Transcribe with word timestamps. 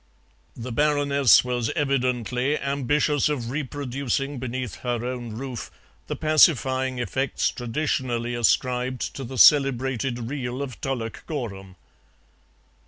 The 0.57 0.71
Baroness 0.71 1.43
was 1.43 1.69
evidently 1.75 2.57
ambitious 2.57 3.29
of 3.29 3.51
reproducing 3.51 4.39
beneath 4.39 4.77
her 4.77 5.05
own 5.05 5.33
roof 5.33 5.69
the 6.07 6.15
pacifying 6.15 6.97
effects 6.97 7.49
traditionally 7.51 8.33
ascribed 8.33 9.01
to 9.15 9.23
the 9.23 9.37
celebrated 9.37 10.17
Reel 10.27 10.63
of 10.63 10.81
Tullochgorum. 10.81 11.75